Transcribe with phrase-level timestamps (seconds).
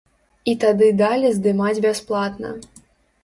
[0.51, 2.55] І тады далі здымаць бясплатна.